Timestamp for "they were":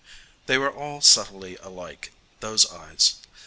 0.47-0.73